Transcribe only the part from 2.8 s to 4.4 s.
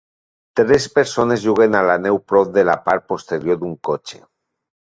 part posterior d'un cotxe.